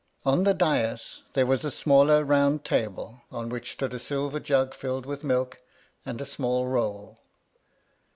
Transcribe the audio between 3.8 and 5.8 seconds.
a silver jug filled with milk,